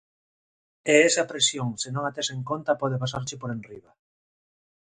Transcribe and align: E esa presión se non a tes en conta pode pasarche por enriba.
E 0.93 0.95
esa 1.09 1.27
presión 1.31 1.69
se 1.81 1.89
non 1.95 2.03
a 2.05 2.11
tes 2.15 2.27
en 2.35 2.41
conta 2.49 2.79
pode 2.81 3.01
pasarche 3.03 3.35
por 3.41 3.49
enriba. 3.57 3.91